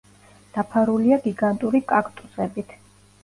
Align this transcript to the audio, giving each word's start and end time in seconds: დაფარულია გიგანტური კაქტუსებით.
დაფარულია 0.57 1.19
გიგანტური 1.27 1.83
კაქტუსებით. 1.93 2.73